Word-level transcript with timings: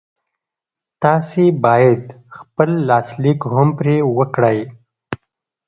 تاسې 1.03 1.43
بايد 1.63 2.03
خپل 2.37 2.69
لاسليک 2.87 3.39
هم 3.53 3.67
پرې 3.77 3.95
وکړئ. 4.17 4.59